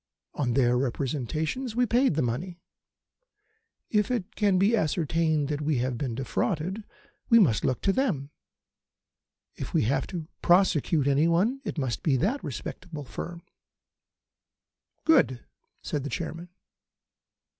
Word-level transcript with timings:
On 0.33 0.55
their 0.55 0.79
representations 0.79 1.75
we 1.75 1.85
paid 1.85 2.15
the 2.15 2.23
money. 2.23 2.59
If 3.91 4.09
it 4.09 4.35
can 4.35 4.57
be 4.57 4.75
ascertained 4.75 5.47
that 5.49 5.61
we 5.61 5.77
have 5.77 5.95
been 5.95 6.15
defrauded 6.15 6.83
we 7.29 7.37
must 7.37 7.63
look 7.63 7.81
to 7.81 7.93
them. 7.93 8.31
If 9.53 9.75
we 9.75 9.83
have 9.83 10.07
to 10.07 10.27
prosecute 10.41 11.05
anybody 11.05 11.61
it 11.65 11.77
must 11.77 12.01
be 12.01 12.17
that 12.17 12.43
respectable 12.43 13.05
firm." 13.05 13.43
"Good," 15.03 15.45
said 15.83 16.03
the 16.03 16.09
Chairman. 16.09 16.49